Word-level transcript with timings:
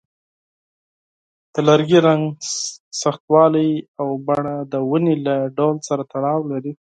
د 1.53 1.55
لرګي 1.67 1.99
رنګ، 2.07 2.23
سختوالی، 3.01 3.71
او 3.99 4.07
شکل 4.25 4.45
د 4.71 4.73
ونې 4.89 5.15
له 5.25 5.35
ډول 5.57 5.77
سره 5.87 6.03
تړاو 6.11 6.39
لري. 6.51 6.71